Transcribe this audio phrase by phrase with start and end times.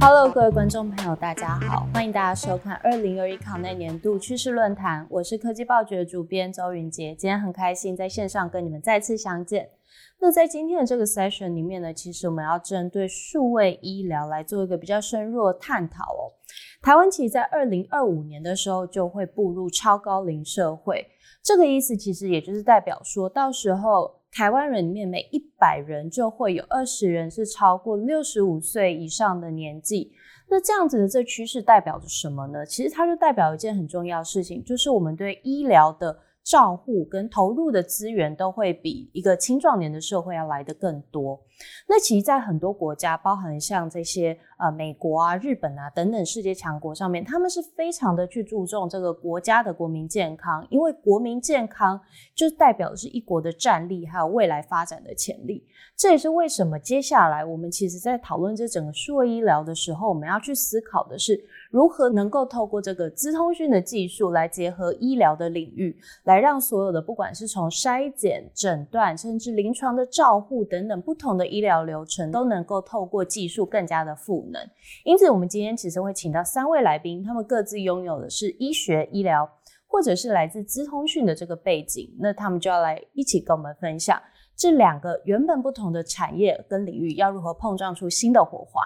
[0.00, 5.06] Hello，各位观众朋友，大家好，欢迎大家收看二零二一考内年度趋势论坛。
[5.08, 9.70] 我是科技报局的主编周云杰，今天很开心在线上跟你们再次相见。
[10.18, 16.34] 那在今天的这个 session 里面呢，其实我们要针对数位医疗来做一个比较深入的探讨哦。
[16.82, 21.06] 台湾其实在二零二五年的时候就会步入超高龄社会，
[21.46, 24.14] 这个意思其实也就是代表说到时候。
[24.32, 30.12] 台湾人里面每一百人就会有二十人是超过六十五岁以上的年纪，
[30.50, 32.66] 那这样子的这趋势代表着什么呢？
[32.66, 36.14] 其实它就代表一件很重要的事情，就是我们对医疗的。
[36.46, 41.36] 照护跟投入的资源都会比一个青壮年的社会要来的更多。
[41.88, 52.00] 那其实，在很多国家，包含像这些呃美国啊、日本啊等等世界强国上面，他们是非常的去注重这个国家的国民健康，因为国民健康
[52.34, 55.66] 就代表的是一国的战力还有未来发展的潜力。
[55.96, 61.42] 这也是为什么接下来我们其实在讨论这整个数位医疗的时候，我们要去思考的是。
[61.76, 74.66] 如何能够透过这个资通讯的技术来结合医疗的领域，来让所有的不管是从筛检、诊断，甚至临床的照护等等不同的医疗流程，都能够透过技术更加的赋能。
[75.04, 79.46] 因此，我们今天其实会请到三位来宾，他们各自拥有的是医学、医疗，
[79.86, 84.18] 或者是来自资通讯的这个背景，那他们就要来一起跟我们分享
[84.56, 88.80] 这两个原本不同的产业跟领域要如何碰撞出新的火花。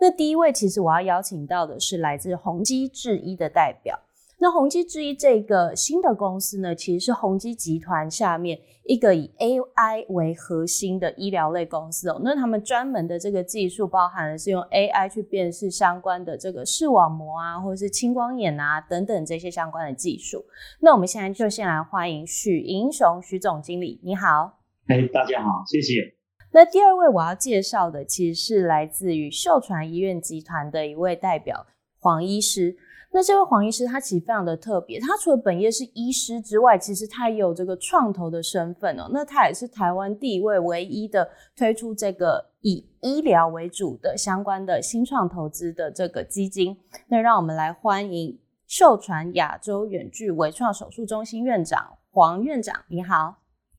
[0.00, 3.98] 那第一位，其实我要邀请到的是来自宏基制医的代表。
[4.42, 12.18] 那宏基制医这个新的公司呢，其实是宏基集团下面一个以 AI 为核心的医疗类公司哦。
[12.24, 20.42] 那他们专门的这个技术，包含的是用 AI 去辨识相关的这个视网膜啊，或者是青光眼啊等等这些相关的技术。
[20.80, 24.60] 那我们现在就先来欢迎许英雄许总经理，你好。
[24.86, 26.19] 哎，大家好，谢谢。
[26.52, 31.64] 那第二位我要介绍的，其实是来自于秀传医院集团的一位代表
[32.00, 32.76] 黄医师。
[33.12, 39.08] 那这位黄医师他其实非常的特别，他除了本业是医师之外，其实他也有这个创投的身份哦。
[39.12, 46.76] 那他也是台湾第一位唯一的推出这个以医疗为主的相关的新创投资的这个基金。
[47.08, 53.36] 那让我们来欢迎秀传亚洲远距微创手术中心院长黄院长，你好。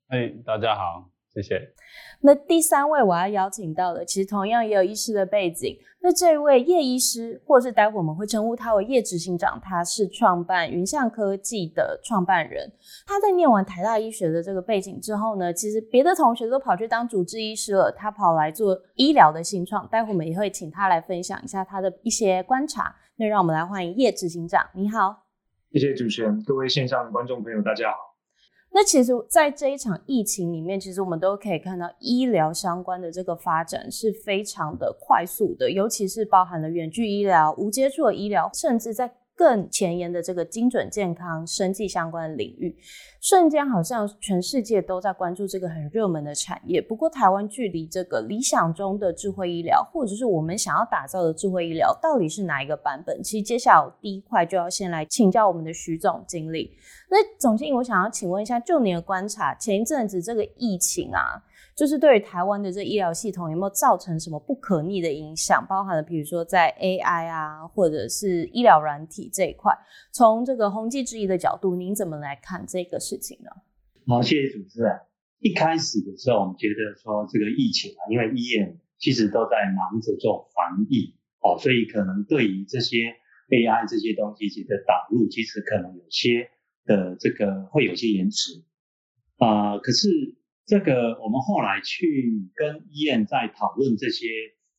[0.08, 1.11] 哎，大家好。
[1.34, 1.60] 谢谢。
[2.22, 5.78] 那第三位我要邀请到的，其实同样也有医师的背景。
[6.04, 12.72] 那这位叶医师，或是待会我们会称呼他为叶执行长，他是创办云象科技的创办人。
[13.06, 19.88] 他在念完台大医学的这个背景之后呢，其实别的同学都跑去当主治医师了，他跑来做医疗的新创。
[19.90, 22.96] 待会我们也会请他来分享一下他的一些观察。
[23.18, 25.24] 那让我们来欢迎叶执行长，你好。
[25.72, 28.11] 谢谢主持人，各位线上的观众朋友，大家好。
[28.74, 39.12] 那其实，在这一场疫情里面，其实我们都可以看到医疗相关的这个发展是非常的快速的，尤其是包含了远距医疗、无接触的医疗，甚至在。
[39.36, 42.76] 更前沿的这个精准健康、生计相关的领域，
[43.20, 46.82] 瞬间好像全世界都在关注这个很热门的产业。
[46.82, 53.24] 不过，台湾距离这个理想中的智慧医疗，或者是我们想要打造的智慧医疗，到底是哪一个版本？
[53.24, 56.72] 其实，接下来第一块就要先来请教我们的徐总经理。
[57.10, 61.42] 那总经理，我想要请问一下，就您的观察，前一阵子这个疫情啊。
[61.74, 65.66] 就是对于台湾的这医疗系统有没有造成什么不可逆的影响？
[65.68, 69.74] 包含了比如说在 AI 啊，或者是医疗软体这一块，
[70.12, 73.50] 从这个宏基之疑的角度，您怎么来看这个事情呢？
[74.06, 75.00] 好，谢谢主持人。
[75.40, 82.98] 一开始的时候，我们觉得说这个疫情啊，因为医院其实都在忙着做防疫哦，所以可能对于这些
[83.50, 86.50] AI 这些东西其实导入，其实可能有些
[86.86, 88.62] 的这个会有些延迟
[89.38, 90.36] 啊，可是。
[90.66, 94.28] 这个我们后来去跟医院在讨论这些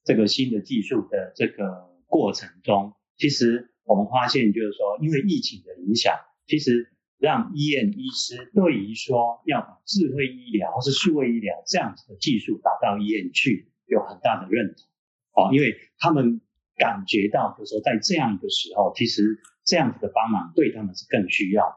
[0.04, 6.15] 这个新的技术的这个过程中，其实我们发现就是说，因为疫情的影响，
[6.47, 14.86] 其实让医院医师对于说要把智慧医疗或是数位医疗这样子的技术打到医院去，有很大的认同。
[15.34, 16.41] 哦，因为他们
[16.77, 21.77] 感觉到就是说，在这样一个时候，其实这样子的帮忙对他们是更需要。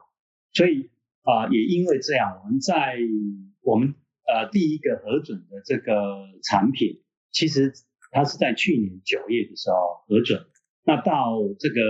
[0.52, 0.90] 所以
[1.22, 2.96] 啊，也因为这样，我们在
[3.66, 3.96] 我们
[4.26, 5.92] 呃第一个核准的这个
[6.44, 7.02] 产品，
[7.32, 7.72] 其实
[8.12, 10.46] 它是在去年九月的时候核准。
[10.84, 11.80] 那到这个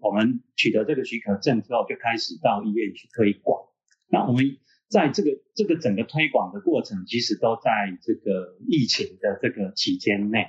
[0.00, 3.58] 我们取得这个许可证之后，就开始到医院去推广。
[4.06, 4.44] 那我们
[4.90, 7.70] 在这个这个整个推广的过程，其实都在
[8.02, 10.44] 这个疫情的这个期间内。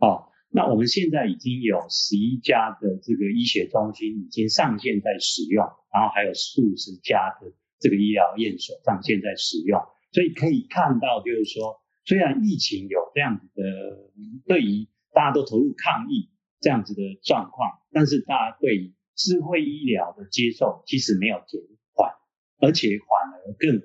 [0.00, 5.62] 哦，那我们现在已经有十一家的这个医学中心已经上线在使用，
[5.92, 9.78] 然后还有数十家的这个医疗院所上线在使用，
[10.16, 13.62] 所以可以看到，就是说，虽然疫情有这样子的，
[14.46, 21.60] 对于大家都投入抗疫这样子的状况，但是大家对智慧医疗的接受其实没有减
[21.92, 22.14] 缓，
[22.60, 23.76] 而且反而更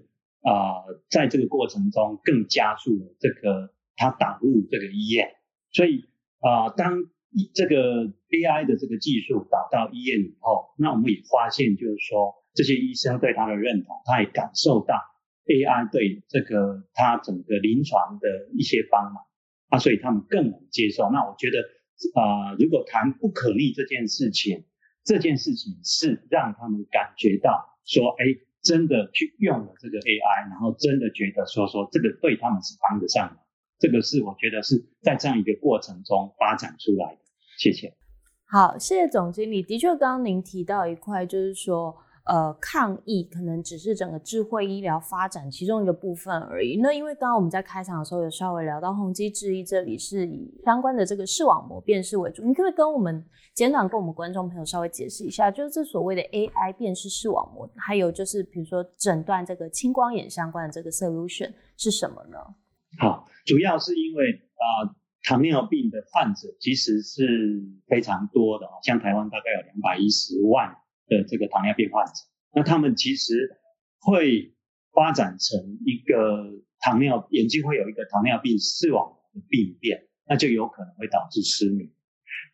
[0.49, 5.35] 啊，在这个过程中更加速了这个它导入这个医院，
[5.73, 6.05] 所以
[6.39, 6.93] 啊，当
[7.53, 14.95] 这个 AI 的这个技术导到医院以后，那我们也发现，就是说这些医生对他的认同，他也感受到
[15.51, 19.25] AI 对这个它整个临床的一些帮忙，
[19.69, 21.09] 啊，所以他们更能接受。
[21.11, 21.59] 那我觉得，
[22.19, 24.63] 啊，如果谈不可逆这件事情，
[25.03, 28.25] 这件事情是让他们感觉到说，哎，
[28.61, 33.37] 真的去用了这个 AI，然后真的觉得说说这个对他们是帮得上的。
[33.79, 37.21] 这个是我觉得是在这样一个过程中发展出来的。
[37.57, 37.93] 谢谢。
[38.45, 39.63] 好，谢谢总经理。
[39.63, 46.79] 的确，刚刚您提到一块，就是说，呃，抗疫可能只是整个智慧医疗发展其中一个部分而已。
[46.79, 53.25] 那因为刚刚我们在开场的时候有稍微聊到宏基智医这里是以相关的这个视网膜辨识为主，你可不可以跟我们
[53.55, 62.37] 简短跟我们观众朋友稍微解释一下，就是这所谓的 AI 辨识视网膜，还有就是比如说诊断这个青光眼相关的这个 solution 是什么呢？
[62.99, 67.25] 好，主要是因为啊，糖尿病的患者其实是
[67.87, 70.69] 非常多的像台湾大概有两百一十万
[71.11, 72.13] 的这个糖尿病患者，
[72.55, 73.59] 那他们其实
[73.99, 74.55] 会
[74.93, 81.91] 发展成一个糖尿眼睛会有一个糖尿病视网膜的病变，那就有可能会导致失明。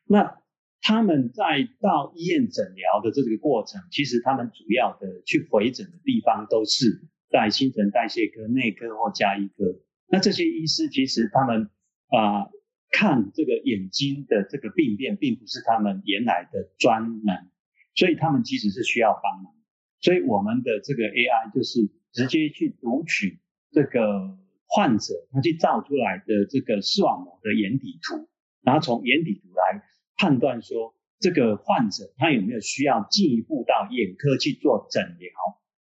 [0.08, 0.42] 那
[0.82, 9.80] 他们在到医院诊疗的这个过程，其实他们主要的去回诊的地方都是在新陈代谢科、内科或加医科。
[10.08, 11.70] 那这些医师其实他们
[12.08, 12.50] 啊
[12.90, 17.52] 看这个眼睛的这个病变，并不是他们原来的专门，
[17.98, 19.54] 所以他们其实是需要帮忙。
[20.00, 21.82] 所以我们的这个 AI 就是
[22.14, 23.42] 直接去读取
[23.72, 28.30] 这个患者他去照出来的这个视网膜的眼底图，
[28.62, 29.84] 然后从眼底图来
[30.16, 35.30] 判断说这个患者他有没有需要进一步到眼科去做诊疗。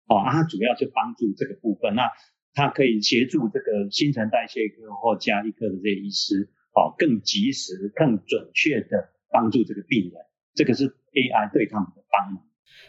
[0.09, 1.95] 哦，他主要就帮助这个部分。
[1.95, 2.11] 那
[2.53, 10.21] 它可以协助这个新陈代谢科或加医科的这些医师，哦，更及时、更准确的帮助这个病人。
[10.55, 12.43] 这个是 AI 对他们的帮忙。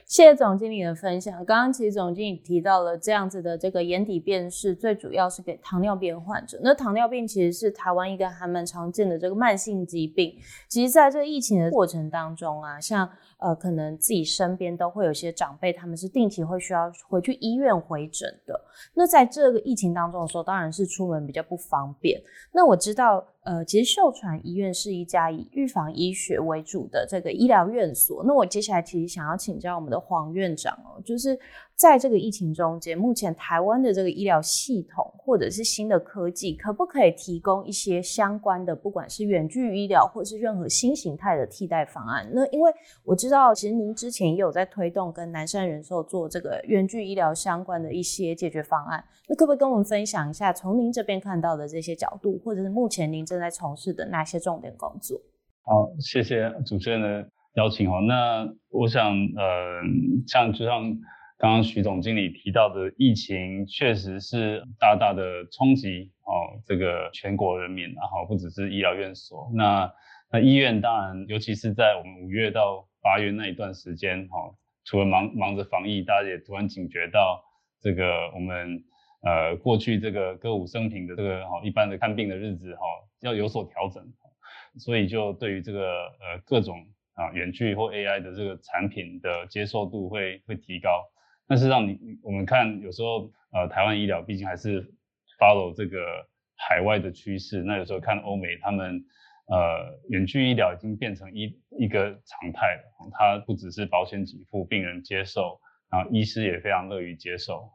[0.05, 1.33] 谢谢总经理的分享。
[1.45, 6.59] 刚刚其实总经理提到了这样子的这个眼底辨识，最主要是给糖尿病患者。
[6.61, 10.35] 那糖尿病其实是台湾一个还蛮常见的这个慢性疾病。
[10.67, 13.09] 其实在这个疫情的过程当中啊，像
[13.43, 18.59] 呃，可能自己身边都会有些长辈，他们是定期会需要回去医院回诊的。
[18.93, 22.21] 那在这个疫情当中的时候，当然是出门比较不方便。
[22.51, 23.23] 那我知道。
[23.45, 28.23] 呃，其实秀传医院是一家以预防医学为主的这个医疗院所。
[28.25, 31.37] 那我接下来其实想要请教我们的黄院长哦，就是。
[31.75, 42.29] 在这个疫情中间，目前台湾的这个医疗系统或者是新的科技，可不可以提供一些相关的，不管是远距医疗或是任何新形态的替代方案？
[42.31, 42.71] 那因为
[43.03, 49.03] 我知道，其实您之前也有在推动跟南山人寿做这个远距医疗相关的一些解决方案。
[49.27, 55.19] 那可不可以跟我们分享一下，从您这边看到的这些角度，或者是目前您正在从事的那些重点工作？
[55.63, 57.99] 好，谢谢主持人的邀请哦。
[58.07, 59.81] 那我想，呃，
[60.27, 60.95] 像就像。
[61.43, 69.91] 刚刚徐总经理提到的疫情，确实是大大的冲击哦，这个全国人民，然后不只是医疗院所，那
[70.31, 77.43] 那医院当然，尤其是在我们五月到八月那一段时间，哈，除了忙忙着防疫，大家也突然警觉到
[77.81, 78.81] 这个我们
[79.23, 82.81] 呃过去这个歌舞升平的这个哈一般的看病的日子哈
[83.19, 84.01] 要有所调整，
[84.79, 86.77] 所以就对于这个呃各种
[87.15, 91.03] 啊远距或 AI 的这个产品的接受度会会提高。
[91.47, 94.81] 但是让你我们看，有时候呃，台湾医疗毕竟还是
[95.37, 95.99] follow 这个
[96.55, 97.61] 海外的趋势。
[97.61, 99.03] 那有时候看欧美，他们
[99.47, 103.11] 呃远距医疗已经变成一一个常态了。
[103.11, 105.59] 它不只是保险给付，病人接受，
[105.91, 107.69] 然后医师也非常乐于接受。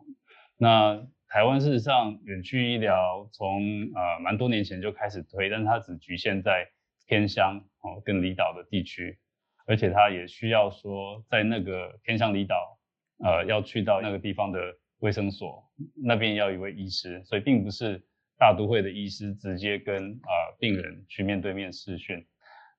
[0.56, 3.62] 那台湾事实上远距医疗从
[3.94, 6.66] 呃蛮多年前就开始推，但它只局限在
[7.06, 9.18] 偏乡哦跟离岛的地区，
[9.66, 12.77] 而且它也需要说在那个偏乡离岛。
[13.24, 14.60] 呃，要去到那个地方的
[15.00, 18.02] 卫生所，那边要一位医师，所以并不是
[18.38, 22.24] 大都会的医师直接跟呃病人去面对面视讯，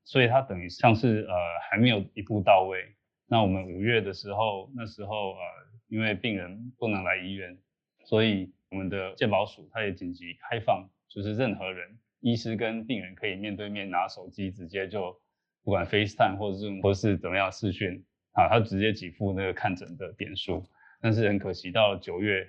[0.05, 1.34] 所以他等于像是呃
[1.69, 2.96] 还没有一步到位。
[3.27, 5.39] 那我们五月的时候，那时候呃
[5.88, 7.58] 因为病人不能来医院，
[8.05, 15.19] 所以我们的健保署他也紧急开放，就是任何人医师跟病人可以面对面拿手机直接就
[15.63, 18.05] 不管 FaceTime 或者是或是怎么样视讯。
[18.39, 20.65] 啊，他直接给付那个看诊的点数，
[21.01, 22.48] 但是很可惜，到九月，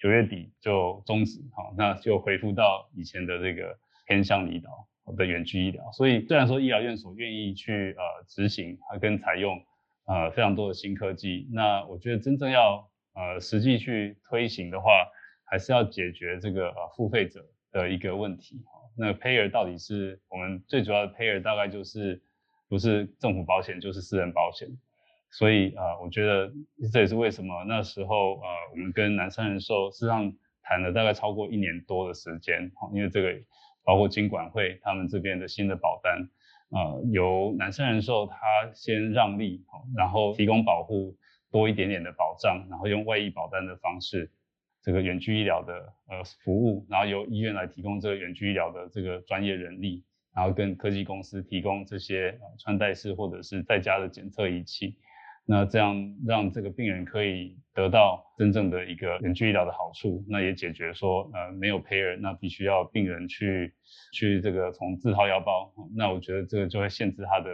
[0.00, 3.78] 九月底就终止，好，那就恢复到以前的这个
[4.08, 5.92] 偏向离岛的远距医疗。
[5.92, 9.62] 所以虽然说医疗院所愿意去呃执行和跟采用
[10.06, 15.06] 呃非常多的新科技，那我觉得真正要呃实际去推行的话，
[15.44, 18.60] 还是要解决这个呃付费者的一个问题。
[18.96, 22.20] 那 payer 到底是我们最主要的 payer，大概就是
[22.68, 24.68] 不是政府保险就是私人保险。
[25.30, 26.50] 所以啊，我觉得
[26.90, 30.32] 这也是为什么那时候呃，我们跟南山人寿实际上
[30.62, 33.34] 谈了大概超过一年多的时间，因为这个
[33.84, 36.28] 包括金管会他们这边的新的保单，
[36.70, 38.36] 呃，由南山人寿他
[38.74, 41.16] 先让利，然后提供保护
[41.50, 44.30] 多一点点的保障，然后用外溢保单的方式，
[44.82, 45.74] 这个远距医疗的
[46.08, 50.04] 呃服务，然后由医院来提供这个远距医疗的这个专业人力，
[50.34, 54.96] 然后跟科技公司提供这些穿戴式或者是在家的检测仪器。
[55.50, 63.74] 那这样让这个病人可以得到真正的一个远距医疗的好处，那也解决说，呃，没有 payer，那必须要病人去
[64.12, 67.48] 去这个从自掏腰包，那我觉得这个就会限制他的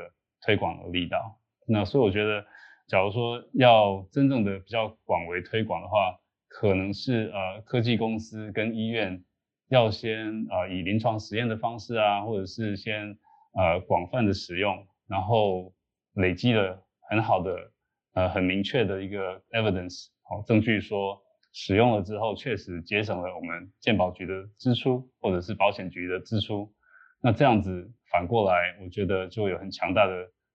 [0.45, 1.41] 推广的力道。
[1.69, 2.45] 那所以我觉得，
[2.89, 9.23] 假如说要真正的比较广为推广的话，可能是呃科技公司跟医院
[9.69, 13.17] 要先呃以临床实验的方式啊，或者是先
[13.53, 15.73] 呃广泛的使用，然后
[16.15, 17.71] 累积了很好的。
[18.14, 21.21] 呃，很明确的一个 evidence，好证据说
[21.52, 26.73] 使用了之后确实节省了我们健保局的支出，或者是保险局的支出。
[27.21, 30.12] 那这样子反过来，我觉得就有很强大的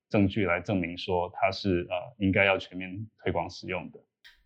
[0.09, 2.89] 证据来证明说它是呃应该要全面
[3.23, 3.99] 推广使用的。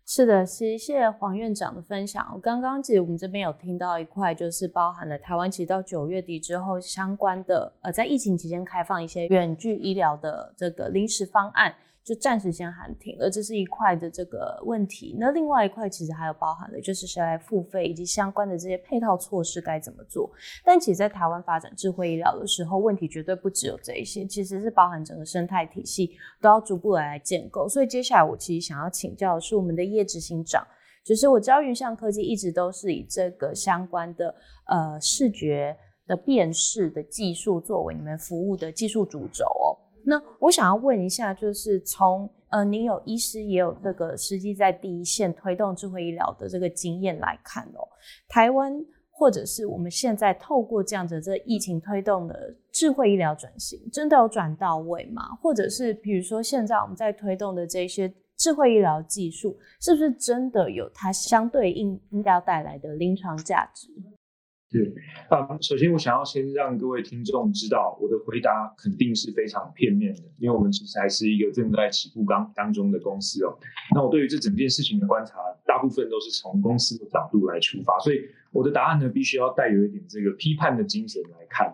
[0.06, 2.38] 是的，谢谢黄院长的分享。
[2.42, 11.74] 刚刚其实我们这边有听到一块，就是包含了台湾其实到九月底之后相关的呃，在疫情期间开放一些远距医疗的这个临时方案。
[12.04, 15.16] 就暂时先喊停了，这是一块的这个问题。
[15.18, 20.30] 那另外一块其实还有包含了，就是谁来付费以及相关的这些配套措施该怎么做。
[20.62, 26.10] 但其实，在台湾发展智慧医疗的时候，问题绝对不只有这一些，其实是包含整个生态体系
[26.42, 27.66] 都要逐步来建构。
[27.66, 30.62] 所以接下来我其实想要请教的是我们的叶执行长，
[31.06, 34.34] 就是我知道云象科技一直都是以这个相关的
[34.66, 35.74] 呃视觉
[36.06, 39.72] 的辨识的技术作为你们服务的技术主轴哦。
[40.04, 47.88] 那我想要问一下，就是从呃，您有医师也有这个实际在第一线推动智慧医疗的这个经验来看哦，
[48.28, 48.72] 台湾
[49.10, 55.22] 或者是我们现在透过这样子这疫情推动的智慧医疗转型，真的有转到位吗？
[55.40, 63.88] 或者是比如说现在我们在推动的这些智慧医疗技术，是不是真的有它相对应应该要带来的临床价值？
[64.74, 64.92] 对
[65.28, 73.56] 啊，首先我想要先让各位听众知道，我的回答肯定是非常片面的，因为我们其实还是一个正在起步当当中的公司哦。
[73.94, 81.72] 那我对于这整件事情的观察，大部分都是从公司的角度来出发，所以我的答案呢，必须要带有一点这个批判的精神来看。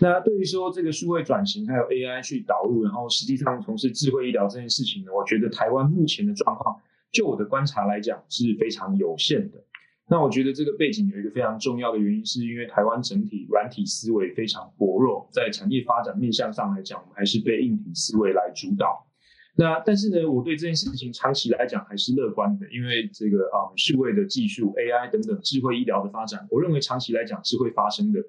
[0.00, 6.80] 那对于说这个数位转型还有 AI 去导入，然后实际上从事智慧医疗这件事情呢，我觉得台湾目前的状况，
[7.12, 9.62] 就我的观察来讲是非常有限的。
[10.10, 19.06] 那我觉得这个背景有一个非常重要的原因，是因为台湾整体软体思维非常薄弱，在产业发展面向上来讲，我们还是被硬体思维来主导。
[19.54, 28.20] 那但是呢，我对这件事情长期来讲还是乐观的，因为这个啊，数位的技术、AI 等等智慧医疗的发展，我认为长期来讲是会发生的。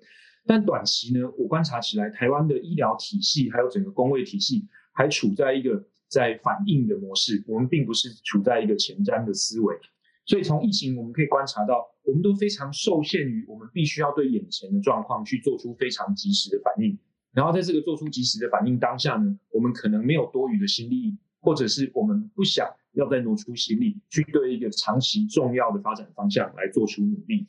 [0.46, 9.76] 但短期呢，我观察起来，台湾的医疗体系还有整个工位体系还处在一个在反应的模式，我们并不是处在一个前瞻的思维。
[10.26, 16.98] 所以从疫情我们可以观察到，我们都非常受限于我们必须要对眼前的状况去做出非常及时的反应。
[17.34, 27.48] 然后在这个做出及时的反应当下呢，我们可能没有多余的心力，或者是我们不想要再挪出心力去对一个长期重要的发展方向来做出努力。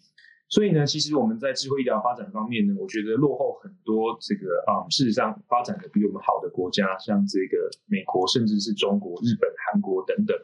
[0.49, 4.17] 所以呢，其实我们在智慧医疗发展方面呢，我觉得落后很多。
[4.21, 10.37] 这个啊，事实上发展的比我们好的国家，像这个美国，甚至是中国、日本、韩国等等。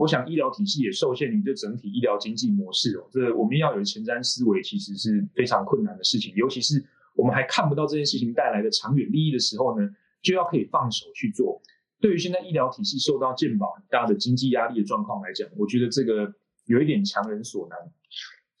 [0.00, 6.34] 我想医疗体系也受限于这整体医疗经济模式哦，这我们要有前瞻思维，其实是非常困难的事情。
[6.34, 6.82] 尤其是
[7.14, 9.86] 我们还看不到这件事情带来的长远利益的时候呢，
[10.22, 11.60] 就要可以放手去做。
[12.00, 16.32] 对于现在医疗体系受到健保很大的经济压力的状况来讲，我觉得这个
[16.64, 17.78] 有一点强人所难。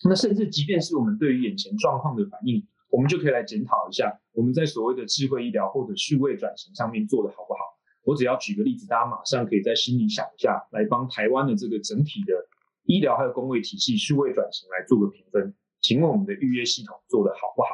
[0.04, 7.60] 那甚至即便是我们对于眼前状况的反应，我们就可以来检讨一下，我们在所谓的智慧医疗或者数位转型上面做的好不好。
[8.10, 12.34] 我只要举个例子，大家马上可以在心里想一下，来帮台湾的这个整体的
[12.86, 15.54] 医疗还有公卫体系数位转型来做个评分。
[15.80, 17.68] 请问我们的预约系统做得好不好？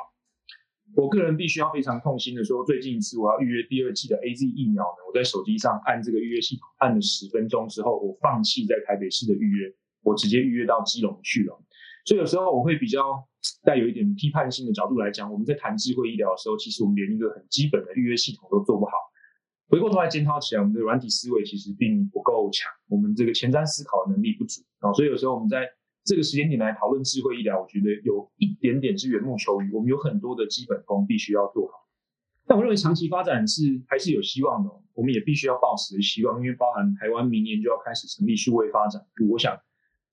[0.95, 11.59] 我个人必须要非常痛心的说，最近一次我要预约第二季的 A Z 疫苗呢，我在手机上按这个预约系统按了十分钟之后，我放弃在台北市的预约，我直接预约到基隆去了。
[12.05, 13.27] 所以有时候我会比较
[13.65, 18.93] 带有一点批判性的角度来讲，我们在谈智慧医疗的时候，其实我们连一个很基本的预约系统都做不好。
[19.69, 24.93] 回过头来检讨起来，我们的软体思维其实并不够强，我们这个前瞻思考的能力不足啊。
[24.93, 25.67] 所以有时候我们在
[26.05, 29.73] 这个时间点来讨论智慧医疗，我觉得有一点点是缘木求鱼。
[29.73, 31.73] 我们有很多的基本功必须要做好。
[32.47, 34.71] 但我认为长期发展是还是有希望的。
[34.95, 39.05] 我们也必须要抱持希望，因为包含台湾明年就要开始成立数位发展。
[39.29, 39.59] 我想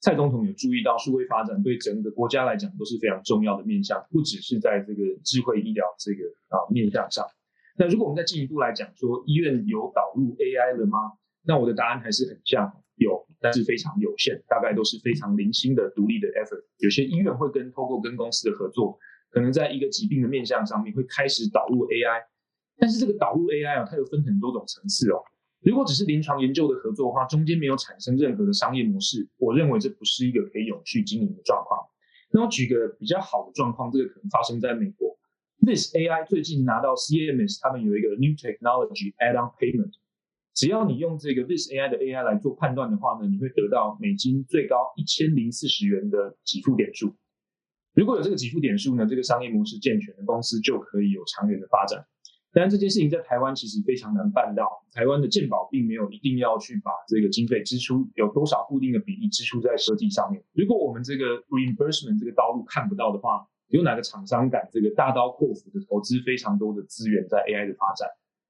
[0.02, 7.24] 蔡总统有注意到数位发展对整个国家来讲都是非常重要的面向，不只是在这个智慧医疗这个啊面向上。
[7.78, 11.14] 那如果我们再进一步来讲，说医院有导入 AI 了吗？
[11.46, 13.26] 那我的答案还是很像有。
[13.44, 16.64] 但是非常有限，大概都是非常零星的独立的 effort。
[16.78, 18.98] 有些医院会跟透过跟公司的合作，
[19.32, 22.24] 可能在一个疾病的面向上面会开始导入 AI。
[22.78, 25.20] 但是这个导入 AI 啊，它又分很多种层次哦。
[25.60, 31.82] 如果只是临床研究的合作的话，中间没有产生任何的商业模式，我认为这不是一个可以永续经营的状况。
[32.32, 35.13] 那我举个比较好的状况，这个可能发生在美国
[35.66, 39.94] ，This AI 最近拿到 CMS，他们有一个 New Technology Add-on Payment。
[40.54, 47.16] 只要你用这个 This AI 的 AI 来做判断的话呢，你会得到美金最高一千零四十元的给付点数。
[47.96, 52.06] 如果有这个给付点数呢，这个商业模式健全的公司就可以有长远的发展。
[52.54, 54.86] 当然，这件事情在台湾其实非常难办到。
[54.92, 60.44] 台湾的健保并没有一定要去把这个经费支出有多少固定的比例支出在设计上面。
[60.54, 68.08] 如果我们这个 reimbursement 这个道路看不到的话，有哪个厂商敢这个大刀阔斧的投资非常多的资源在 AI 的发展？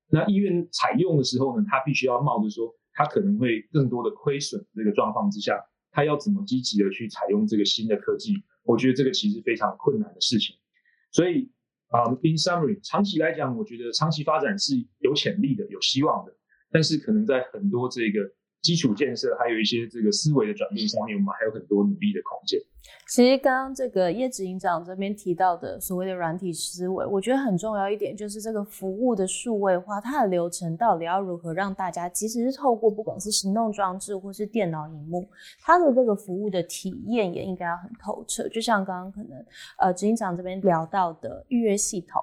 [0.09, 8.33] 那医院采用的时候呢，他必须要冒着说他可能会更多的亏损这个状况之下，他要怎么积极的去采用这个新的科技？
[8.63, 10.57] 我觉得这个其实非常困难的事情。
[11.09, 11.49] 所以
[11.87, 16.35] 啊，in summary，长期来讲，我觉得长期发展是有潜力的、有希望的，
[16.69, 18.29] 但是可能在很多这个。
[18.63, 22.59] 基础建设还有一些这个思维的转变上面，我们还有很多努力的空间。
[23.07, 35.27] 其实刚刚这个叶子营长这边提到的所谓的软体思维，我觉得很重要一点就是这个服务的数位化，它的流程到底要如何让大家，即使是透过不管是行动装置或是电脑荧幕，
[35.61, 38.47] 它的这个服务的体验也应该要很透彻。
[38.47, 39.45] 就像刚刚可能
[39.77, 42.21] 呃执行长这边聊到的预约系统。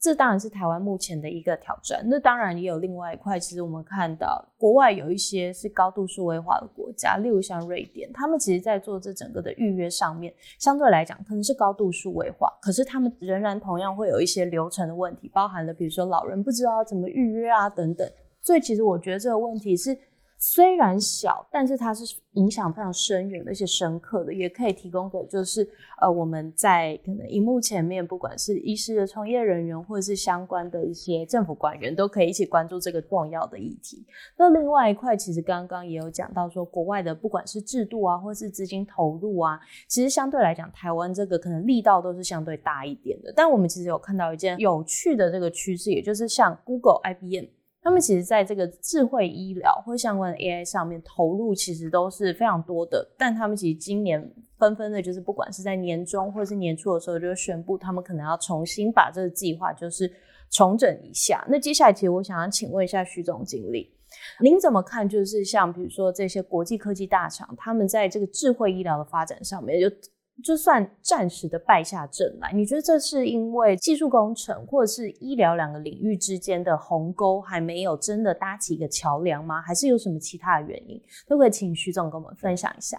[0.00, 2.02] 这当然是台湾目前的一个挑战。
[2.06, 18.08] 那当然也有另外一块，其实我们看到国外有一些是高度数位化的国家，例如像瑞典，他们其实在做这整个的预约上面，相对来讲可能是高度数位化，可是他们仍然同样会有一些流程的问题，包含了比如说老人不知道怎么预约啊等等。
[18.40, 19.96] 所以其实我觉得这个问题是。
[20.40, 25.68] 虽然小，但是它是影响非常深远而且深刻的，也可以提供给就是
[26.00, 34.06] 呃我们在可能荧幕前面，不管是医师的从业人员，或者是相关的一些政府官员，都可以一起关注这个重要的议题。
[34.36, 43.32] 那另外一块，其实刚刚也有讲到说，国外的不管是制度啊，或是资金投入啊，其实相对来讲，台湾这个可能力道都是相对大一点的。
[43.34, 47.46] 但我们其实有看到一件有趣的这个趋势，也就是像 Google、IBM。
[47.88, 60.12] 他们其实在这个智慧医疗或相关的 AI 上面投入其实都是非常多的，但他们其实今年纷纷的，就是不管是在年终或者是年初的时候，就宣布他们可能要重新把这个计划就是
[60.50, 61.42] 重整一下。
[61.48, 63.90] 那接下来，其实我想要请问一下徐总经理，
[64.42, 65.08] 您怎么看？
[65.08, 69.90] 就是像比如说这些国际科技大厂，他们在这个智慧医疗的发展上面就。
[70.44, 79.60] 就算暂时的败下阵来，你觉得这是因为技术工程或者是医疗两个领域之间的鸿沟还没有真的搭起一个桥梁吗？
[79.60, 81.02] 还是有什么其他的原因？
[81.26, 82.96] 都可以请徐总跟我们分享一下。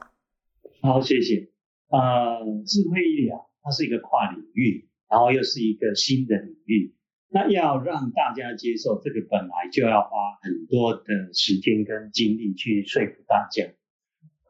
[0.82, 1.50] 好，谢谢。
[1.88, 6.94] 呃，智慧医疗它是一个跨领域，然后又是一个新的领域，
[7.30, 10.10] 那要让大家接受这个，本来就要花
[10.42, 13.64] 很多的时间跟精力去说服大家，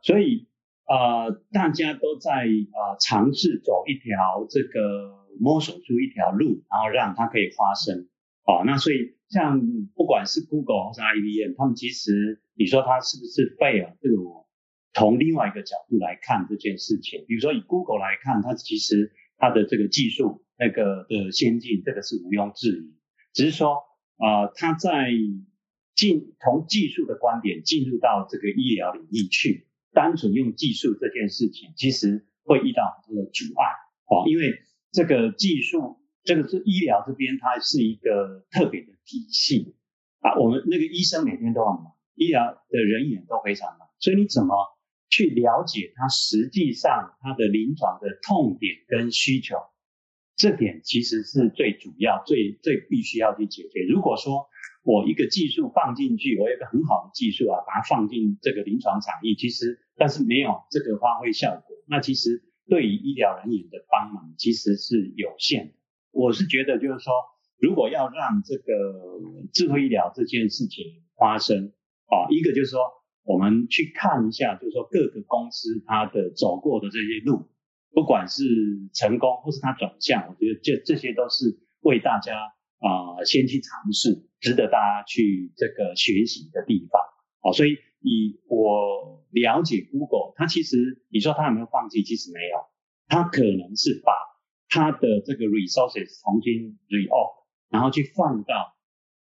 [0.01, 0.48] 所以。
[0.89, 8.09] 呃，大家都在呃尝试走一条这个摸索出一条路，然后让它可以发生。
[8.43, 9.61] 哦，那所以像
[9.93, 13.93] 不管是 Google 或是 IBM，他们其实你说它是不是 fail？
[14.01, 14.49] 这个我
[14.91, 17.23] 从另外一个角度来看这件事情。
[17.27, 22.97] 比如说以 Google 来看，它其实它的这个技术那个的先进，这个是毋庸置疑。
[23.31, 23.83] 只是说
[24.17, 25.11] 呃，它在
[25.93, 29.67] 进从技术的观点进入到这个医疗领域去。
[29.91, 33.65] 单纯用技术这件事情，其实会遇到很多的阻碍
[34.05, 34.59] 哦，因为
[34.91, 39.75] 这个技术，这个是医疗这边，它是一个特别的体系
[40.19, 40.37] 啊。
[40.39, 44.55] 我们那个医生每天都很忙，医疗的人员都非常忙，所以你怎么
[45.09, 49.55] 去了解他实际上他的临床的痛点跟需求？
[50.35, 53.83] 这点其实是最主要、最最必须要去解决。
[53.89, 54.47] 如果说
[54.83, 65.73] 我一个技术放进去，我有一个很好的技术啊，把它放进这个临床场域，其实但是没有这个发挥效果，那其实对于医疗人员的帮忙其实是有限的。
[66.11, 67.13] 我是觉得就是说，
[67.59, 68.63] 如果要让这个
[69.53, 70.85] 智慧医疗这件事情
[71.17, 71.73] 发生
[72.07, 72.79] 啊，一个就是说，
[73.23, 77.47] 我们去看一下，就是说各个公司它的走过的这些路。
[77.91, 78.43] 不管是
[78.93, 87.01] 成功或是它转向，我觉得这这些都是为大家啊先去尝试，值得大家去这个学习的地方。
[87.41, 92.03] 好，所以以我了解 Google，它其实你说它有没有放弃？
[92.03, 92.65] 其实没有，
[93.07, 94.11] 它可能是把
[94.67, 98.75] 它的这个 resources 重新 reorg，然后去放到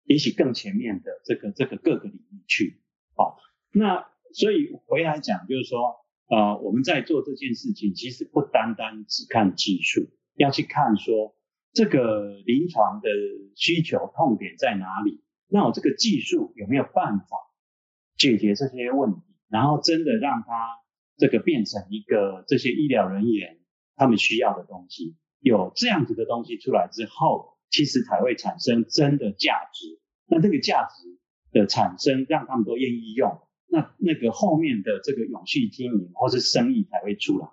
[0.05, 2.83] 也许更前面的这个这个各个领域去。
[3.15, 3.39] 好，
[3.73, 6.05] 那所以回来讲就是说。
[6.29, 11.36] 啊，我们在做这件事情，其实不单单只看技术，要去看说
[11.77, 13.11] 这个临床的
[13.55, 17.37] 需求痛点在哪里，那我这个技术有没有办法
[18.17, 20.71] 解决这些问题，然后真的让它
[21.19, 23.59] 这个变成一个这些医疗人员
[23.95, 30.01] 他们需要的东西，有这样子的东西出来之后，其实才会产生真的价值。
[30.25, 31.19] 那这个价值
[31.53, 33.39] 的产生，让他们都愿意用。
[33.69, 37.49] 那那个后面的这个永续经营或是生意才会出来，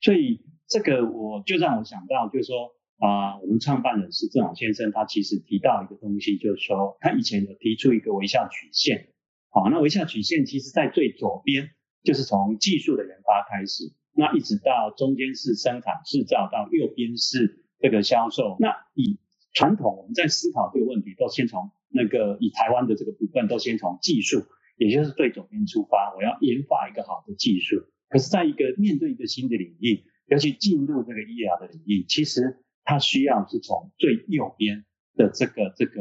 [0.00, 9.08] 所以这个我就让我想到，就是说啊，我们创办人是郑老先生，他其实提到一个东西，就是说他以前有提出一个微笑曲线，
[9.50, 11.70] 好，那微笑曲线其实在最左边
[12.02, 18.56] 就是从技术的研发开始，那一直到中间是生产制造，到右边是这个销售。
[18.58, 19.18] 那以
[19.54, 24.44] 传统我们在思考这个问题，都先从那个以台湾的这个部分，都先从技术。
[24.76, 27.82] 也就是最左边出发，我要研发一个好的技术。
[28.08, 36.00] 可是，在一个面对一个新的领域，尤其进入这个医疗的领域，其实它需要是从最右边的这个这个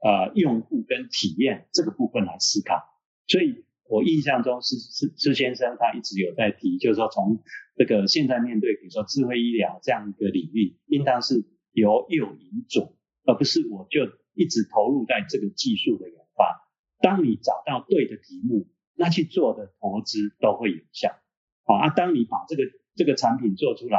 [0.00, 2.82] 呃用户跟体验这个部分来思考。
[3.26, 7.42] 所以我印象中，是是施先生他一直有在提，就是说从
[7.76, 16.66] 这个现在面对比如说智慧医疗这样一个领域，应当是由右引左，而不是我就一直投入在这个技术的研发。
[17.02, 21.10] 当你找到对的题目，那去做的投资都会有效。
[21.64, 22.62] 好啊，当你把这个
[22.96, 23.98] 这个产品做出来，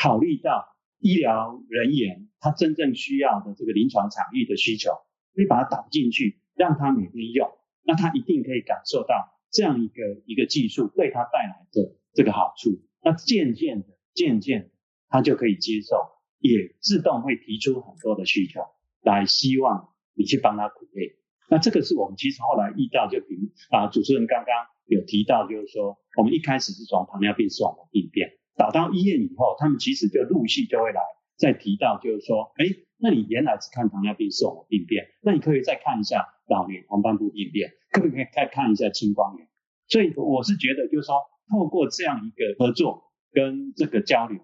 [0.00, 4.92] 考虑到医疗人员他真正需要的这个临床场域的需求，
[5.34, 7.50] 你把它导进去，让他每天用，
[7.82, 9.14] 那他一定可以感受到
[9.50, 12.82] 这样一个一个技术对他带来的这个好处。
[13.02, 14.70] 那渐渐的，渐渐，
[15.08, 15.96] 他就可以接受，
[16.38, 18.60] 也自动会提出很多的需求
[19.02, 21.12] 来，希望你去帮他鼓励。
[21.48, 24.54] 那这个是我们其实后来遇到，就比如啊，主持人刚刚
[24.86, 31.00] 有提到，就是说我们一开始是从糖尿病视网膜病变打到医院以后，他们其实就陆续就会来
[31.36, 32.66] 再提到，就是说，哎，
[32.98, 39.48] 那你原来只看糖尿病视网膜病变，那你可以再看一下老年黄斑部病变，可不可以再看一下青光眼？
[39.88, 41.16] 所以我是觉得，就是说
[41.50, 44.40] 透过这样一个合作跟这个交流，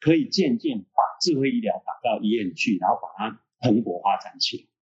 [0.00, 4.75] 可以渐渐把智慧医疗打到医院去，然后把它蓬勃发展起来。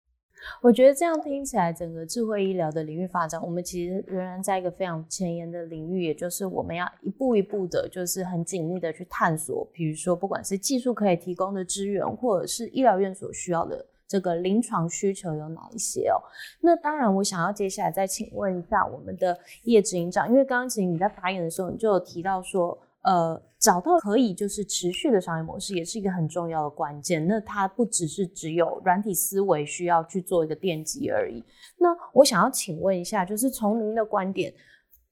[0.62, 9.67] 我觉得这样听起来，整个智慧医疗的领域发展，我们其实仍然在一个非常前沿的领域，也就是我们要一步一步的，就是很紧密的去探索。
[9.71, 16.17] 比如说，不管是技术可以提供的资源，或者是医疗院所需要的这个临床需求有哪一些哦？
[16.62, 22.77] 那当然，我想要接下来再请问一下我们的叶执行长，因为刚刚其实你在发言的时候，你就有提到说。
[23.03, 27.26] 呃，找到可以就是持续的商业模式，也是一个很重要的关键。
[27.26, 31.41] 那它不只是只有软体思维需要去做一个奠基而已。
[31.78, 34.54] 那我想要请问一下，就是从您的观点，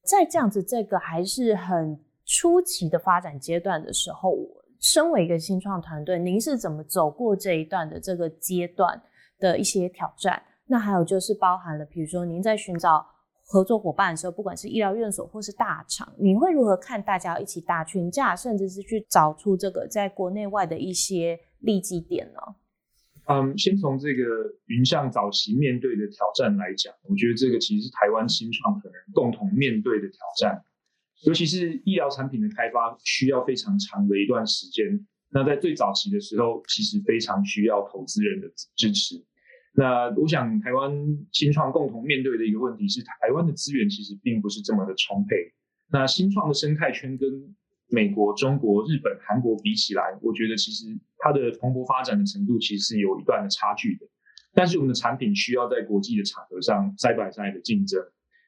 [0.03, 4.35] 在这样子这个还是很初期的发展阶段的时候，
[4.81, 9.01] 身为一个新创团队，您是怎么走过这一段的这个阶段
[9.39, 10.43] 的一些挑战？
[10.67, 13.10] 那还有就是包含了，比如说您在寻找。
[13.51, 22.39] 合作伙伴的时候，不管是医疗院所或是大厂，你会如何看大家一起打群架，甚至是去找出这个在国内外的一些利基点呢？
[23.27, 24.23] 嗯，先从这个
[24.67, 30.63] 云象早期面对的挑战来讲，我觉得这个其实是台湾新创可能共同面对的挑战，
[31.23, 35.05] 尤其是医疗产品的开发需要非常长的一段时间。
[35.33, 39.23] 那在最早期的时候，其实非常需要投资人的支持。
[39.73, 40.91] 那我想，台湾
[41.31, 45.35] 新创共同面对的一个问题是，台湾的资源其实并不是这么的充沛。
[45.91, 47.55] 那新创的生态圈跟
[47.89, 50.85] 美国、中国、日本、韩国比起来，我觉得其实
[51.19, 54.05] 它的蓬勃发展的程度其实是有一段的差距的。
[54.53, 58.01] 但是我们的产品需要在国际的场合上再摆再的竞争，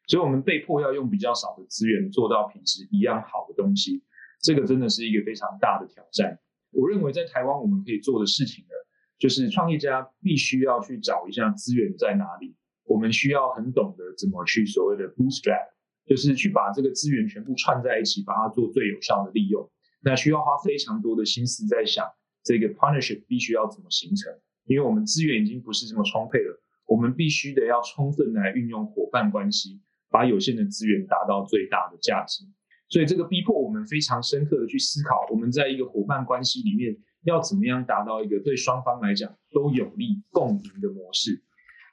[0.07, 4.03] 所以我们被迫要用比较少的资源做到品质一样好的东西，
[4.41, 6.37] 这个真的是一个非常大的挑战。
[6.71, 8.75] 我认为在台湾我们可以做的事情呢，
[9.17, 12.55] 就是创业家必须要去找一下资源在哪里。
[12.85, 15.69] 我们需要很懂得怎么去所谓的 bootstrap，
[16.05, 19.69] 就是去把这个资源全部串在一起，把它做最有效的利用。
[20.01, 22.05] 那需要花非常多的心思在想
[22.43, 24.33] 这个 partnership 必须要怎么形成，
[24.65, 32.43] 因为我们资源已经不是这么充沛了，我们必须得要充分来运用伙伴关系，把有限的资源达到最大的价值。
[32.89, 41.43] 所以这个逼迫我们非常深刻的去思考，我们在一个伙伴关系里面要怎么样达到一个对双方来讲都有利共赢的模式。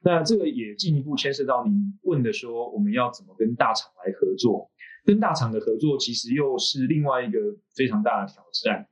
[0.02, 4.70] 那这个也进一步牵涉到你问的说，我们要怎么跟大厂来合作？
[5.04, 7.38] 跟大厂的合作其实又是另外一个
[7.74, 8.86] 非常大的挑战。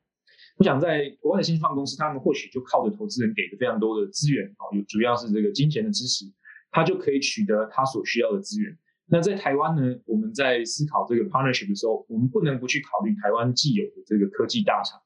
[0.58, 6.24] 我想在国外的新创公司，他们或许就靠着投资人给的非常多的资源啊，有主要是这个金钱的支持，
[6.70, 8.76] 他就可以取得他所需要的资源。
[9.06, 15.00] 那在台湾呢，我们在思考这个 partnership 的时候，我们不能不去考虑台湾既有的这个科技大厂。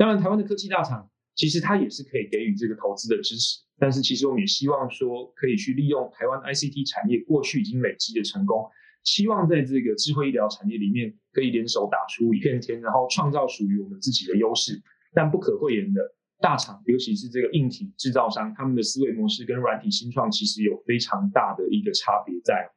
[0.00, 3.60] 当然，台湾的科技大厂其实它也是可以给予这个投资的支持。
[3.78, 8.64] 但是其实我们也希望说，可以去利用台湾 ICT 产业过去已经累积的成功，
[9.04, 14.80] 希望在这个智慧医疗产业里面可以联手打出一片天，然后创造属于我们自己的优势。
[15.12, 16.00] 但不可讳言的，
[16.40, 22.70] 大厂尤其是这个硬体制造商，他们的思维模式跟软体新创其实有非常大的一个差别在。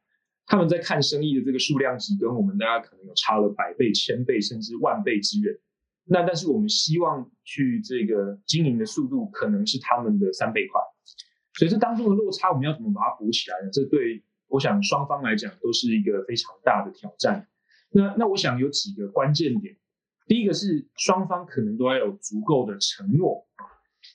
[0.44, 5.54] 他们在看生意的这个数量级，跟我们大家可能有差了百倍、千倍甚至万倍之远。
[6.06, 10.80] 那但是我们希望去这个经营的速度，可能是他们的三倍快。
[11.54, 13.70] 所以这当中的落差，我们要怎么把它补起来呢？
[13.72, 17.48] 这对我想双方来讲都是一个非常大的挑战。
[17.90, 19.76] 那那我想有几个关键点，
[20.26, 23.46] 第一个是双方可能都要有足够的承诺，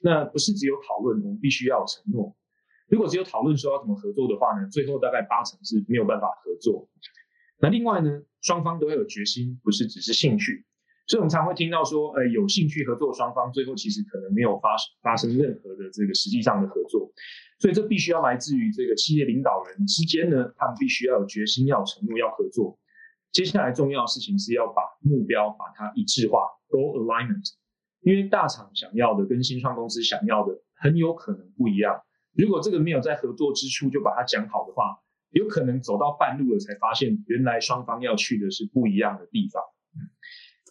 [0.03, 2.35] 那不是只有讨论，我们必须要有承诺。
[2.89, 6.89] 如果只有讨论说要怎么合作的话呢，最后大概八成是没有办法合作。
[7.61, 10.65] 那另外呢，双方都要有决心，不是只是兴趣。
[11.09, 17.11] 所以我们常会听到说，呃，有兴趣合作双方最后其实可能没有发发生任何的这个实际上的合作，
[17.57, 22.77] 所以这必须要来自于这个企业领导人之间呢，他们必须要有决心、要有承诺、要合作。
[23.31, 27.53] 接下来重要的事情是要把目标把它一致化，goal alignment。
[28.01, 31.99] 因为大厂想要的跟新创公司想要的很有可能不一样。
[32.33, 34.99] 如果这个没有在合作之初就把它讲好的话，
[35.31, 39.63] 有可能走到半路了才发现，原来双方要去的是不一样的地方。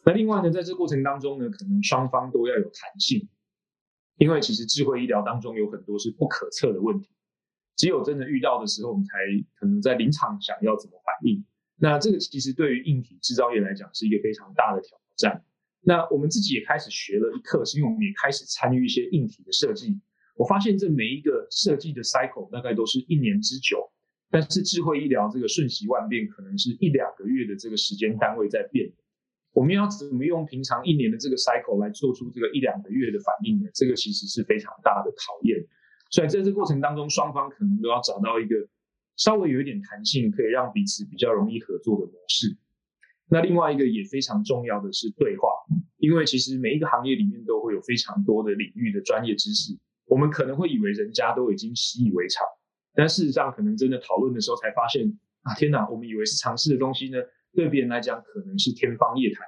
[0.09, 3.29] 那另外呢，在这过程当中呢，可能双方都要有弹性，
[4.16, 7.11] 因为其实智慧医疗当中有很多是不可测的问题，
[7.77, 9.12] 只有真的遇到的时候，我们才
[9.61, 11.44] 可能在临场想要怎么反应。
[11.77, 15.44] 那这个其实对于硬体制造业来讲是一个非常大的挑战。
[15.83, 20.01] 那我们自己也开始学了一课，是因为我们也开始参与一些硬体的设计。
[20.37, 23.92] 我发现这每一个设计的 cycle 大概都是一年之久，
[24.31, 28.90] 但是智慧医疗这个瞬息万变，可能是一两个月的这个时间单位在变。
[29.53, 33.69] 我们要怎么用平常一年的这个 cycle 来做出这个一两个月的反应呢？
[33.75, 35.59] 这个其实是非常大的考验。
[36.11, 38.55] 所以在这过程当中，双方可能都要找到一个
[39.17, 42.57] 稍微有一点弹性，可以让彼此比较容易合作的模式。
[43.31, 45.49] 那另外一个也非常重要的是对话，
[45.99, 52.47] 因为其实每一个行业里面都会有非常多的领域的专业知识，我们可能会以为人家都已经习以为常，
[52.95, 57.19] 但事实上可能真的讨论的时候才发现啊，天哪，我们以为是常识的东西呢。
[57.53, 59.47] 对别人来讲，可能是天方夜谭。